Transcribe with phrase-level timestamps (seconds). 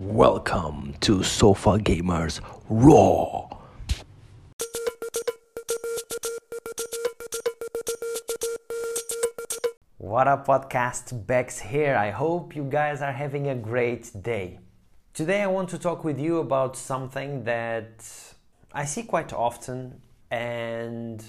[0.00, 3.50] Welcome to Sofa Gamers Raw.
[9.98, 11.26] What up, podcast?
[11.26, 11.96] Bex here.
[11.96, 14.58] I hope you guys are having a great day.
[15.12, 18.10] Today, I want to talk with you about something that
[18.72, 21.22] I see quite often, and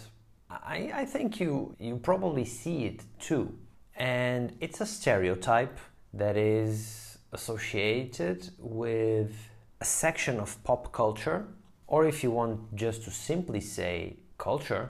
[0.50, 3.54] I, I think you, you probably see it too.
[3.98, 5.78] And it's a stereotype
[6.14, 9.32] that is associated with
[9.80, 11.48] a section of pop culture,
[11.88, 14.90] or if you want just to simply say culture,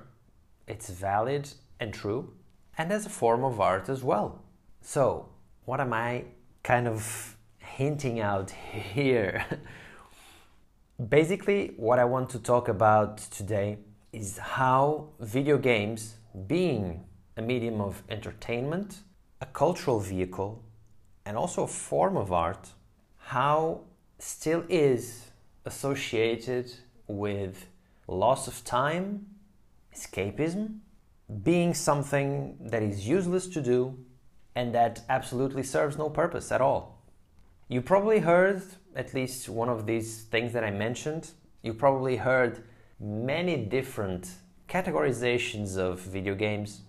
[0.68, 2.34] it's valid and true,
[2.78, 4.42] and as a form of art as well.
[4.82, 5.30] So,
[5.66, 6.26] what am I
[6.64, 8.52] kind of hinting out
[8.94, 9.46] here?
[11.10, 13.78] Basically, what I want to talk about today
[14.14, 16.16] is how video games,
[16.48, 17.06] being
[17.38, 19.00] a medium of entertainment,
[19.40, 20.64] a cultural vehicle,
[21.26, 22.70] and also a form of art,
[23.18, 23.82] how
[24.20, 25.28] still is
[25.66, 26.72] associated
[27.08, 27.68] with
[28.08, 29.26] loss of time,
[29.96, 30.80] escapism,
[31.44, 33.98] being something that is useless to do
[34.56, 37.02] and that absolutely serves no purpose at all.
[37.70, 38.62] You probably heard
[38.96, 41.32] at least one of these things that I mentioned.
[41.64, 42.64] You probably heard
[43.00, 44.30] many different
[44.68, 46.82] categorizations of video games.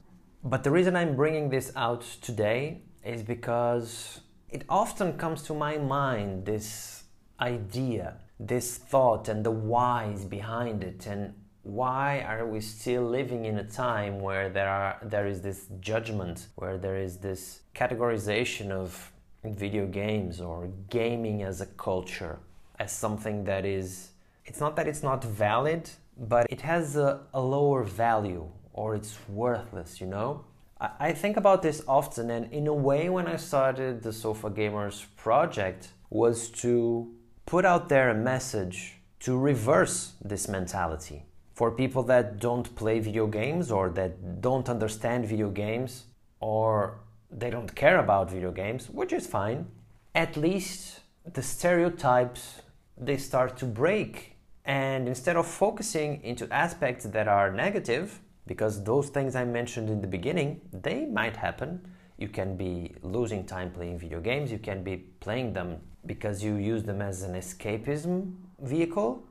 [0.42, 5.78] But the reason I'm bringing this out today is because it often comes to my
[5.78, 7.04] mind this
[7.40, 13.58] idea, this thought, and the whys behind it, and why are we still living in
[13.58, 19.12] a time where there are there is this judgment, where there is this categorization of
[19.44, 22.38] video games or gaming as a culture
[22.78, 24.10] as something that is
[24.44, 29.16] it's not that it's not valid but it has a, a lower value or it's
[29.28, 30.44] worthless you know
[30.98, 35.06] I, think about this often and in a way when i started the sofa gamers
[35.16, 37.14] project was to
[37.46, 41.22] put out there a message to reverse this mentality
[41.54, 46.06] for people that don't play video games or that don't understand video games
[46.40, 46.98] or
[47.30, 49.66] they don't care about video games, which is fine.
[50.14, 51.00] At least
[51.32, 52.62] the stereotypes
[52.96, 54.36] they start to break.
[54.64, 60.00] And instead of focusing into aspects that are negative, because those things I mentioned in
[60.00, 61.80] the beginning, they might happen.
[62.18, 66.56] You can be losing time playing video games, you can be playing them because you
[66.56, 69.22] use them as an escapism vehicle.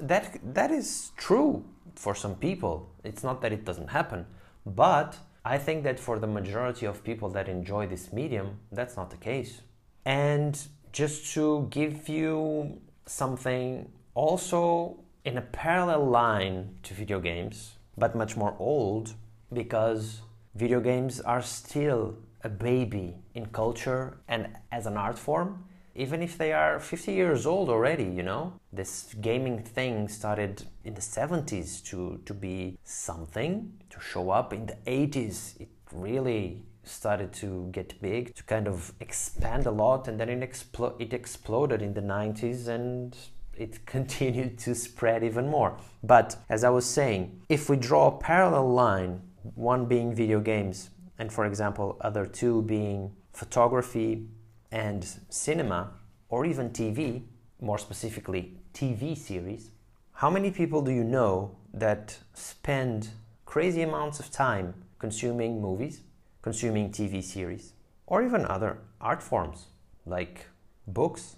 [0.00, 1.64] That that is true
[1.94, 2.88] for some people.
[3.04, 4.26] It's not that it doesn't happen,
[4.64, 9.10] but I think that for the majority of people that enjoy this medium, that's not
[9.10, 9.62] the case.
[10.04, 10.60] And
[10.92, 18.36] just to give you something also in a parallel line to video games, but much
[18.36, 19.14] more old,
[19.52, 20.22] because
[20.54, 25.64] video games are still a baby in culture and as an art form,
[25.94, 28.54] even if they are 50 years old already, you know?
[28.72, 34.52] This gaming thing started in the 70s to, to be something, to show up.
[34.52, 40.08] In the 80s, it really started to get big, to kind of expand a lot,
[40.08, 43.16] and then it, explo- it exploded in the 90s and
[43.56, 45.76] it continued to spread even more.
[46.02, 49.20] But as I was saying, if we draw a parallel line,
[49.54, 54.26] one being video games, and for example, other two being photography,
[54.72, 55.90] and cinema
[56.30, 57.22] or even TV,
[57.60, 59.70] more specifically TV series,
[60.14, 63.10] how many people do you know that spend
[63.44, 66.00] crazy amounts of time consuming movies,
[66.40, 67.74] consuming TV series,
[68.06, 69.66] or even other art forms
[70.06, 70.46] like
[70.86, 71.36] books,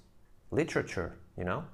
[0.51, 1.65] literature, you know?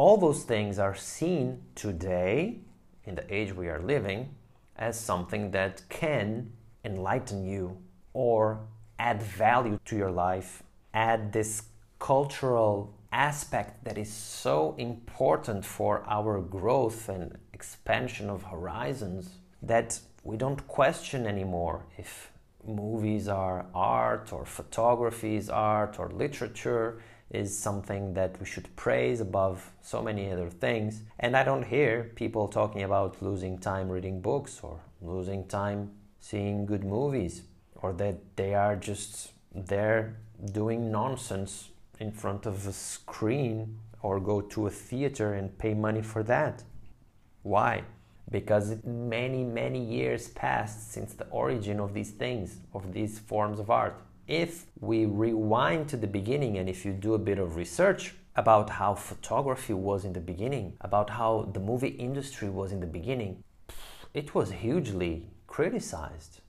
[0.00, 2.60] All those things are seen today,
[3.04, 4.34] in the age we are living,
[4.74, 6.52] as something that can
[6.86, 7.76] enlighten you
[8.14, 8.60] or
[8.98, 10.62] add value to your life
[10.94, 11.64] add this
[11.98, 20.38] cultural aspect that is so important for our growth and expansion of horizons that we
[20.38, 22.32] don't question anymore if
[22.66, 29.20] movies are art or photography is art or literature is something that we should praise
[29.20, 31.02] above so many other things.
[31.18, 36.66] And I don't hear people talking about losing time reading books or losing time seeing
[36.66, 37.42] good movies
[37.76, 40.16] or that they are just there
[40.52, 46.02] doing nonsense in front of a screen or go to a theater and pay money
[46.02, 46.62] for that.
[47.42, 47.84] Why?
[48.30, 53.70] Because many, many years passed since the origin of these things, of these forms of
[53.70, 54.00] art.
[54.30, 58.70] If we rewind to the beginning and if you do a bit of research about
[58.70, 63.42] how photography was in the beginning, about how the movie industry was in the beginning,
[64.14, 66.42] it was hugely criticized.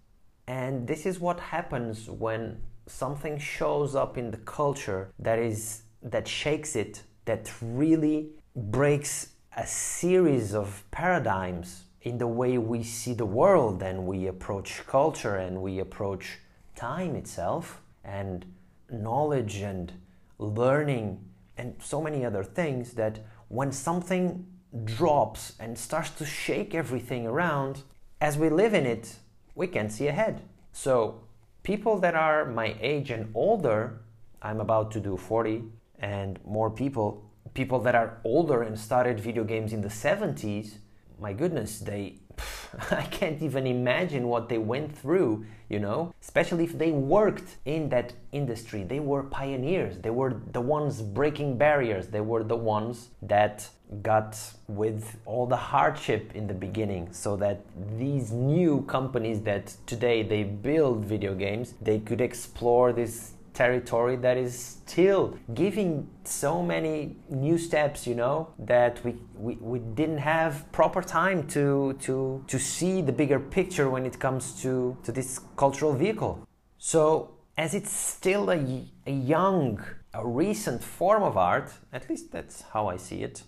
[0.46, 6.28] And this is what happens when something shows up in the culture that is that
[6.28, 13.26] shakes it, that really breaks a series of paradigms in the way we see the
[13.26, 16.38] world and we approach culture and we approach
[16.82, 18.44] time itself and
[18.90, 19.94] knowledge and
[20.40, 21.24] learning
[21.56, 23.20] and so many other things that
[23.50, 24.48] when something
[24.84, 27.84] drops and starts to shake everything around,
[28.20, 29.16] as we live in it,
[29.54, 30.42] we can't see ahead.
[30.72, 31.22] So,
[31.62, 34.02] people that are my age and older,
[34.42, 35.64] I'm about to do 40,
[36.00, 40.78] and more people, people that are older and started video games in the 70s,
[41.20, 42.21] my goodness, they
[42.92, 47.90] I can't even imagine what they went through, you know, especially if they worked in
[47.90, 48.84] that industry.
[48.84, 53.68] They were pioneers, they were the ones breaking barriers, they were the ones that
[54.02, 54.38] got
[54.68, 57.62] with all the hardship in the beginning so that
[57.98, 64.38] these new companies that today they build video games they could explore this territory that
[64.38, 70.72] is still giving so many new steps you know that we, we, we didn't have
[70.72, 75.40] proper time to, to, to see the bigger picture when it comes to, to this
[75.58, 76.48] cultural vehicle.
[76.78, 79.84] So as it's still a, a young
[80.14, 83.44] a recent form of art at least that's how i see it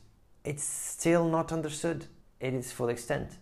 [0.45, 2.05] it's still not understood
[2.41, 3.37] in its full extent.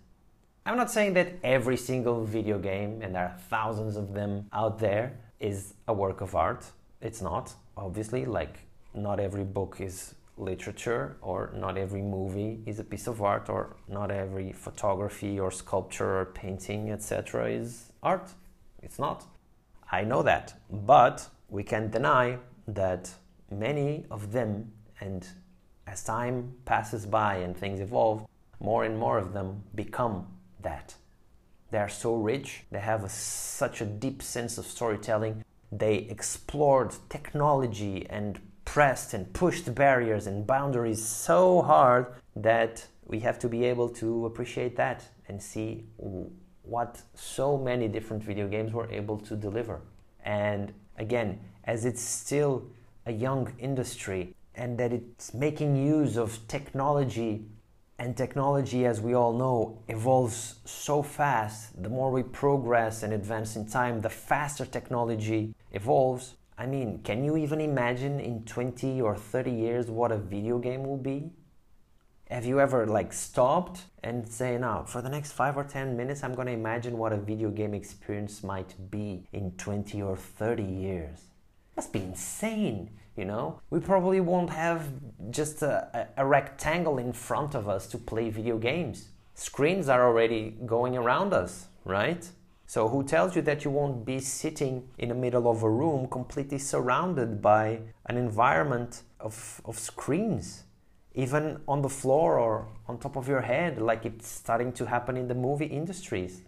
[0.65, 4.77] I'm not saying that every single video game and there are thousands of them out
[4.77, 6.65] there is a work of art.
[7.01, 8.59] It's not, obviously, like
[8.93, 13.75] not every book is literature or not every movie is a piece of art or
[13.87, 18.29] not every photography or sculpture or painting etc is art.
[18.81, 19.25] It's not.
[19.91, 20.55] I know that.
[20.71, 23.11] But we can't deny that
[23.51, 25.27] many of them and
[25.85, 28.25] as time passes by and things evolve
[28.59, 30.27] more and more of them become
[30.61, 30.95] that
[31.71, 35.43] they are so rich, they have a, such a deep sense of storytelling.
[35.71, 43.39] They explored technology and pressed and pushed barriers and boundaries so hard that we have
[43.39, 45.85] to be able to appreciate that and see
[46.63, 49.81] what so many different video games were able to deliver.
[50.23, 52.63] And again, as it's still
[53.05, 57.45] a young industry and that it's making use of technology
[58.01, 61.83] and technology, as we all know, evolves so fast.
[61.83, 66.33] The more we progress and advance in time, the faster technology evolves.
[66.57, 70.83] I mean, can you even imagine in 20 or 30 years what a video game
[70.83, 71.29] will be?
[72.31, 76.23] Have you ever like stopped and say, now for the next five or 10 minutes,
[76.23, 81.19] I'm to imagine what a video game experience might be in 20 or 30 years?
[81.75, 83.59] Must be insane you know?
[83.69, 84.89] We probably won't have
[85.29, 89.09] just a, a, rectangle in front of us to play video games.
[89.33, 92.29] Screens are already going around us right?
[92.65, 96.07] So who tells you that you won't be sitting in the middle of a room
[96.07, 100.63] completely surrounded by an environment of, of screens
[101.13, 105.17] even on the floor or on top of your head like it's starting to happen
[105.17, 106.43] in the movie industries?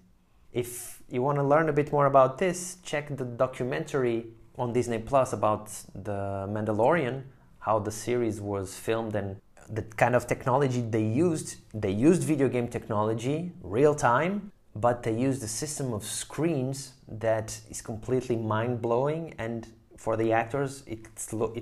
[0.53, 4.27] If you want to learn a bit more about this check the documentary
[4.57, 7.23] on Disney Plus about the Mandalorian,
[7.59, 9.37] how the series was filmed and
[9.69, 11.57] the kind of technology they used.
[11.73, 17.59] They used video game technology, real time, but they used a system of screens that
[17.69, 19.33] is completely mind blowing.
[19.37, 19.67] And
[19.97, 21.07] for the actors, it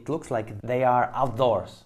[0.09, 1.83] looks like they are outdoors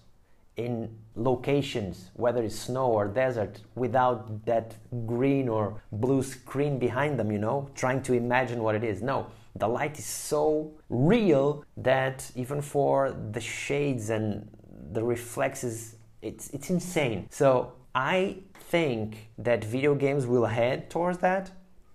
[0.56, 4.74] in locations, whether it's snow or desert, without that
[5.06, 9.02] green or blue screen behind them, you know, trying to imagine what it is.
[9.02, 9.26] No,
[9.58, 14.48] the light is so real that even for the shades and
[14.92, 17.26] the reflexes, it's, it's insane.
[17.30, 18.38] So I
[18.70, 21.50] think that video games will head towards that.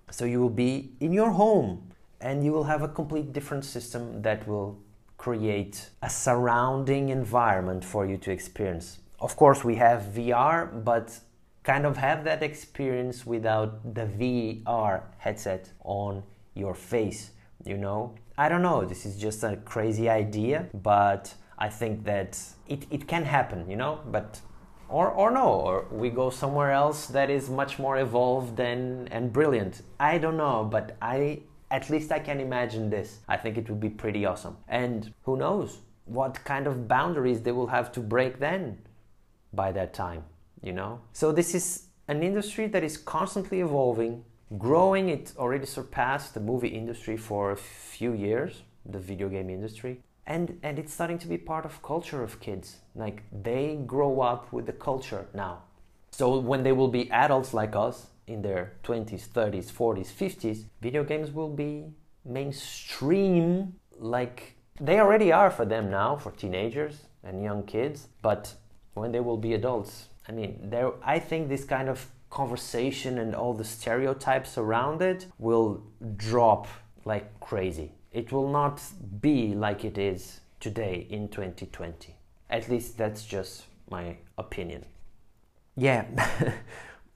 [0.10, 4.22] So you will be in your home and you will have a complete different system
[4.22, 4.80] that will
[5.18, 9.00] create a surrounding environment for you to experience.
[9.20, 11.20] Of course, we have VR, but
[11.64, 16.24] kind of have that experience without the VR headset on
[16.56, 17.32] your face
[17.66, 18.16] you know?
[18.38, 18.86] I don't know.
[18.86, 23.76] This is just a crazy idea but i think that it, it can happen you
[23.76, 24.00] know?
[24.06, 24.42] But
[24.90, 29.32] or, or no or we go somewhere else that is much more evolved and, and
[29.32, 29.82] brilliant.
[30.00, 33.20] I don't know but i at least i can imagine this.
[33.28, 34.58] I think it would be pretty awesome.
[34.68, 38.80] And who knows what kind of boundaries they will have to break then
[39.54, 40.24] by that time
[40.62, 41.02] you know?
[41.14, 44.24] So this is an industry that is constantly evolving
[44.58, 45.10] growing.
[45.10, 50.02] It already surpassed the movie industry for a few years, the video game industry.
[50.28, 52.78] And, and it's starting to be part of culture of kids.
[52.96, 55.64] Like they grow up with the culture now.
[56.12, 61.04] So when they will be adults like us in their 20s, 30s, 40s, 50s, video
[61.04, 61.86] games will be
[62.24, 67.04] mainstream like they already are for them now, for teenagers.
[67.24, 68.56] and young kids, but
[68.96, 73.36] when they will be adults, I mean, there I think this kind of conversation and
[73.36, 75.84] all the stereotypes around it will
[76.16, 76.68] drop
[77.06, 77.92] like crazy.
[78.12, 78.82] It will not
[79.22, 82.16] be like it is today in 2020.
[82.50, 84.86] At least that's just my opinion.
[85.76, 86.06] Yeah.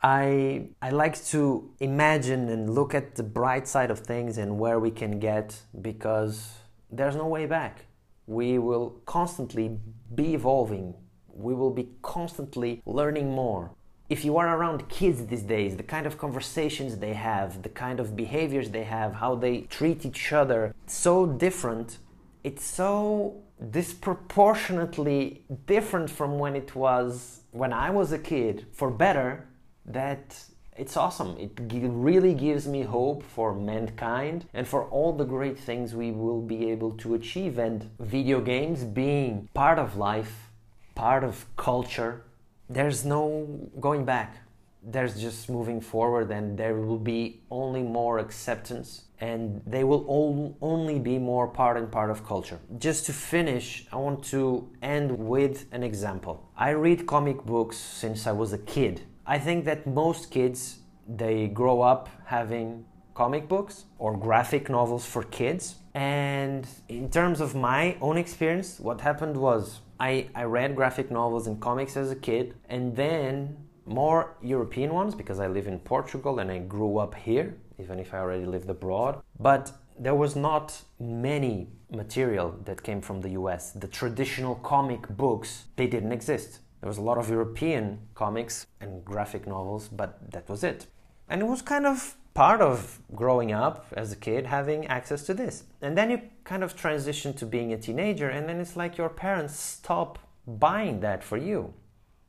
[0.03, 4.79] I I like to imagine and look at the bright side of things and where
[4.79, 6.51] we can get because
[6.91, 7.85] there's no way back.
[8.27, 9.79] We will constantly
[10.13, 10.93] be evolving.
[11.27, 13.71] We will be constantly learning more.
[14.07, 17.99] If you are around kids these days, the kind of conversations they have, the kind
[17.99, 21.97] of behaviors they have, how they treat each other, so different.
[22.43, 29.47] It's so disproportionately different from when it was when I was a kid, for better,
[29.87, 30.37] that
[30.77, 31.35] it's awesome.
[31.39, 36.41] It really gives me hope for mankind and for all the great things we will
[36.41, 37.57] be able to achieve.
[37.57, 40.51] And video games being part of life,
[40.93, 42.24] part of culture,
[42.69, 44.37] there's no going back.
[44.83, 50.55] There's just moving forward, and there will be only more acceptance, and they will all
[50.61, 52.59] only be more part and part of culture.
[52.77, 56.47] Just to finish, I want to end with an example.
[56.55, 61.47] I read comic books since I was a kid I think that most kids they
[61.47, 65.75] grow up having comic books or graphic novels for kids.
[65.95, 71.47] And in terms of my own experience, what happened was I, I read graphic novels
[71.47, 76.39] and comics as a kid, and then more European ones because I live in Portugal
[76.39, 79.21] and I grew up here, even if I already lived abroad.
[79.39, 83.71] But there was not many material that came from the US.
[83.71, 86.59] The traditional comic books, they didn't exist.
[86.81, 90.87] There was a lot of European comics and graphic novels, but that was it.
[91.29, 95.33] And it was kind of part of growing up as a kid having access to
[95.33, 95.63] this.
[95.81, 99.09] And then you kind of transition to being a teenager, and then it's like your
[99.09, 101.73] parents stop buying that for you.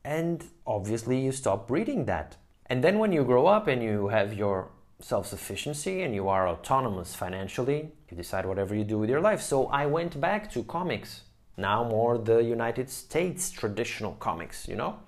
[0.05, 2.37] And obviously, you stop reading that.
[2.67, 4.71] And then when you grow up and you have your
[5.01, 9.43] self sufficiency and you are autonomous financially, you decide whatever you do with your life.
[9.43, 11.23] So I went back to comics
[11.57, 14.99] now more the United States traditional comics, you know?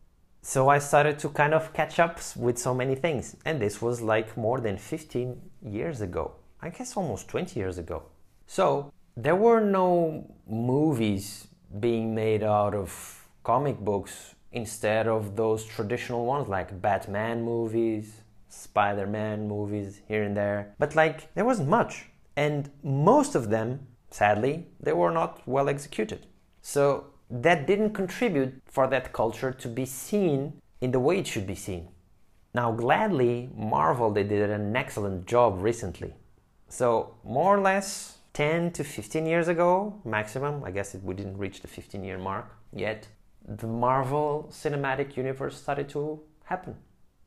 [0.49, 3.37] So I started to kind of catch up with so many things.
[3.45, 6.37] And this was like more than 15 years ago.
[6.63, 8.05] I guess almost 20 years ago.
[8.47, 11.49] So there were no movies
[11.81, 19.07] being made out of comic books instead of those traditional ones like Batman movies, Spider
[19.07, 20.75] Man movies here and there.
[20.79, 22.07] But like there wasn't much.
[22.37, 26.25] And most of them, sadly, they were not well executed.
[26.63, 31.47] So that didn't contribute for that culture to be seen in the way it should
[31.47, 31.89] be seen.
[32.55, 36.15] Now, gladly, Marvel they did an excellent job recently.
[36.69, 40.65] So more or less 10 to 15 years ago, maximum.
[40.65, 43.09] I guess it, we didn't reach the 15 year mark yet.
[43.47, 46.77] The Marvel Cinematic Universe started to happen,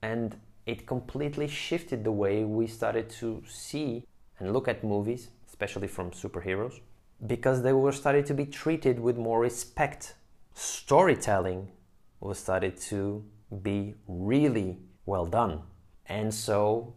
[0.02, 4.06] and it completely shifted the way we started to see
[4.40, 6.80] and look at movies, especially from superheroes
[7.26, 10.16] because they were started to be treated with more respect.
[10.54, 11.70] Storytelling
[12.20, 13.24] was started to
[13.62, 15.62] be really well done.
[16.08, 16.94] And so,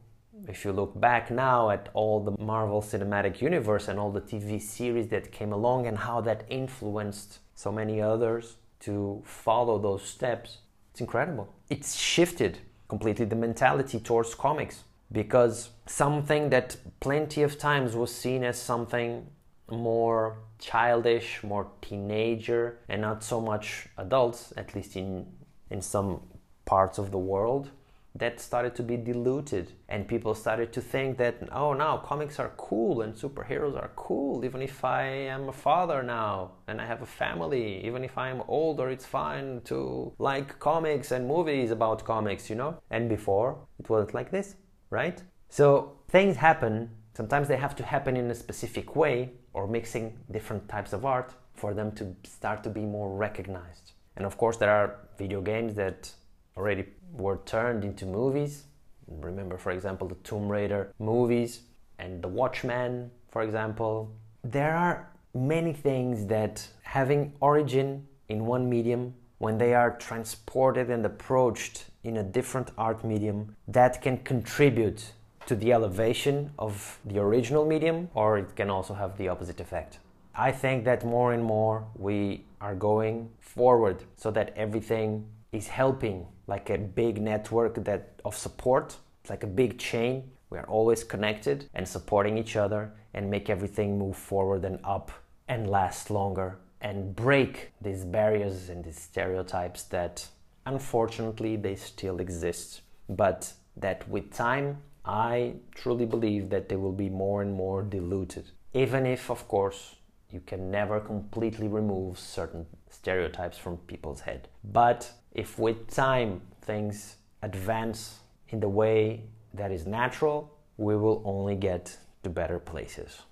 [0.48, 4.60] if you look back now at all the Marvel Cinematic Universe and all the TV
[4.60, 10.58] series that came along and how that influenced so many others to follow those steps,
[10.90, 11.48] it's incredible.
[11.70, 18.44] It's shifted completely the mentality towards comics because something that plenty of times was seen
[18.44, 19.26] as something
[19.70, 25.26] more childish, more teenager, and not so much adults, at least in,
[25.70, 26.20] in some
[26.64, 27.70] parts of the world,
[28.16, 29.72] that started to be diluted.
[29.88, 34.44] And people started to think that, oh, now comics are cool and superheroes are cool,
[34.44, 38.42] even if I am a father now and I have a family, even if I'm
[38.46, 42.78] older, it's fine to like comics and movies about comics, you know?
[42.90, 44.54] And before, it wasn't like this,
[44.90, 45.20] right?
[45.48, 46.90] So things happen.
[47.16, 51.32] Sometimes they have to happen in a specific way or mixing different types of art
[51.54, 53.92] for them to start to be more recognized.
[54.16, 56.12] And of course, there are video games that
[56.56, 58.64] already were turned into movies.
[59.08, 61.62] Remember, for example, the Tomb Raider movies
[61.98, 64.12] and The Watchmen, for example.
[64.42, 71.04] There are many things that having origin in one medium, when they are transported and
[71.04, 75.12] approached in a different art medium, that can contribute
[75.46, 79.98] to the elevation of the original medium, or it can also have the opposite effect.
[80.34, 86.26] I think that more and more we are going forward so that everything is helping
[86.46, 90.30] like a big network that of support, it's like a big chain.
[90.50, 95.10] We are always connected and supporting each other and make everything move forward and up
[95.48, 100.26] and last longer and break these barriers and these stereotypes that
[100.66, 107.08] unfortunately they still exist, but that with time I truly believe that they will be
[107.08, 108.50] more and more diluted.
[108.72, 109.96] Even if, of course,
[110.30, 114.48] you can never completely remove certain stereotypes from people's head.
[114.64, 121.54] But if with time things advance in the way that is natural, we will only
[121.54, 123.22] get to better places.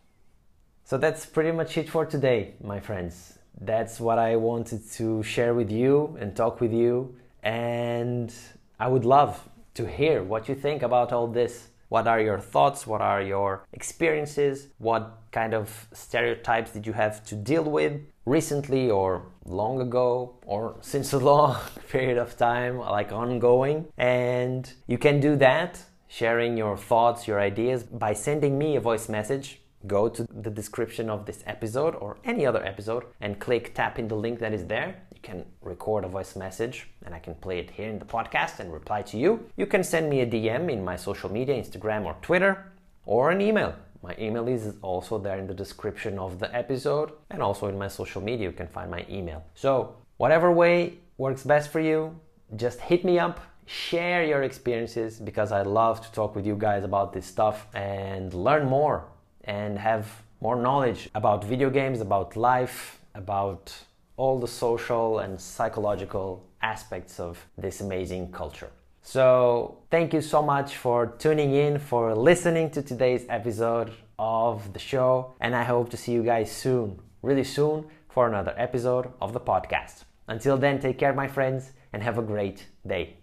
[0.84, 3.38] So that's pretty much it for today, my friends.
[3.60, 7.16] That's what I wanted to share with you and talk with you.
[7.42, 8.32] And
[8.78, 11.68] I would love to hear what you think about all this.
[11.88, 12.86] What are your thoughts?
[12.86, 14.68] What are your experiences?
[14.78, 20.76] What kind of stereotypes did you have to deal with recently or long ago or
[20.80, 21.58] since a long
[21.90, 23.86] period of time, like ongoing?
[23.98, 29.08] And you can do that sharing your thoughts, your ideas by sending me a voice
[29.08, 33.98] message go to the description of this episode or any other episode and click tap
[33.98, 35.02] in the link that is there.
[35.22, 38.72] Can record a voice message and I can play it here in the podcast and
[38.72, 39.48] reply to you.
[39.56, 42.72] You can send me a DM in my social media, Instagram or Twitter,
[43.06, 43.74] or an email.
[44.02, 47.88] My email is also there in the description of the episode and also in my
[47.88, 48.48] social media.
[48.48, 49.44] You can find my email.
[49.54, 52.18] So, whatever way works best for you,
[52.56, 56.84] just hit me up share your experiences because I love to talk with you guys
[56.84, 59.04] about this stuff and learn more
[59.44, 63.74] and have more knowledge about video games, about life, about
[64.16, 68.70] all the social and psychological aspects of this amazing culture.
[69.02, 74.78] So, thank you so much for tuning in, for listening to today's episode of the
[74.78, 79.32] show, and I hope to see you guys soon, really soon, for another episode of
[79.32, 80.04] the podcast.
[80.28, 83.21] Until then, take care, my friends, and have a great day.